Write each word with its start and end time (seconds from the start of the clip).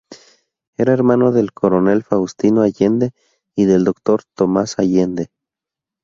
Era 0.79 0.93
hermano 0.93 1.31
del 1.31 1.53
coronel 1.53 2.01
Faustino 2.01 2.63
Allende 2.63 3.11
y 3.55 3.65
del 3.65 3.83
doctor 3.83 4.23
Tomás 4.33 4.79
Allende. 4.79 5.29